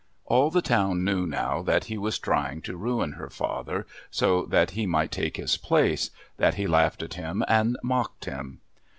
All 0.25 0.49
the 0.49 0.63
town 0.63 1.03
knew 1.03 1.27
now 1.27 1.61
that 1.61 1.83
he 1.83 1.95
was 1.95 2.17
trying 2.17 2.63
to 2.63 2.75
ruin 2.75 3.11
her 3.11 3.29
father 3.29 3.85
so 4.09 4.45
that 4.47 4.71
he 4.71 4.87
might 4.87 5.11
take 5.11 5.37
his 5.37 5.57
place, 5.57 6.09
that 6.37 6.55
he 6.55 6.65
laughed 6.65 7.03
at 7.03 7.13
him 7.13 7.43
and 7.47 7.77
mocked 7.83 8.25
him. 8.25 8.61